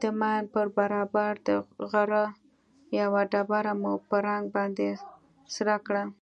د 0.00 0.02
ماين 0.20 0.44
پر 0.54 0.66
برابر 0.78 1.32
د 1.46 1.48
غره 1.90 2.24
يوه 3.00 3.22
ډبره 3.32 3.72
مو 3.80 3.92
په 4.08 4.16
رنگ 4.26 4.44
باندې 4.56 4.88
سره 5.54 5.74
کړه. 5.86 6.02